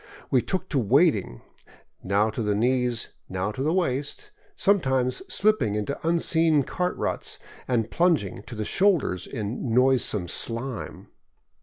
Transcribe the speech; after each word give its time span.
We 0.31 0.41
took 0.41 0.67
to 0.69 0.79
wading, 0.79 1.43
now 2.01 2.31
to 2.31 2.41
the 2.41 2.55
knees, 2.55 3.09
now 3.29 3.51
to 3.51 3.61
the 3.61 3.71
waist, 3.71 4.31
sometimes 4.55 5.21
slipping 5.31 5.75
into 5.75 5.95
unseen 6.01 6.63
cart 6.63 6.97
ruts 6.97 7.37
and 7.67 7.91
plunging 7.91 8.41
to 8.47 8.55
the 8.55 8.65
shoulders 8.65 9.27
in 9.27 9.75
noisome 9.75 10.27
slime. 10.27 11.09